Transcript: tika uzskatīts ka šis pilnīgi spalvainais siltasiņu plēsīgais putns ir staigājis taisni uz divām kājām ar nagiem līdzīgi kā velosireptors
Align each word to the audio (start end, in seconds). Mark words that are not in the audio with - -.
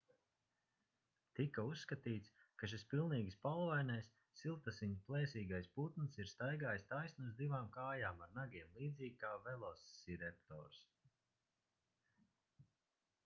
tika 1.39 1.63
uzskatīts 1.71 2.29
ka 2.61 2.69
šis 2.71 2.85
pilnīgi 2.93 3.33
spalvainais 3.35 4.07
siltasiņu 4.39 4.97
plēsīgais 5.09 5.69
putns 5.75 6.17
ir 6.23 6.31
staigājis 6.31 6.87
taisni 6.93 7.25
uz 7.31 7.37
divām 7.41 7.69
kājām 7.77 8.23
ar 8.27 8.33
nagiem 8.39 8.73
līdzīgi 8.79 9.19
kā 9.25 9.31
velosireptors 9.49 10.81